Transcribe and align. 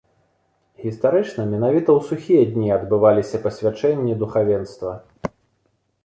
Гістарычна 0.83 1.41
менавіта 1.51 1.89
ў 1.99 2.07
сухія 2.07 2.43
дні 2.53 2.69
адбываліся 2.77 3.41
пасвячэнні 3.43 4.13
духавенства. 4.25 4.95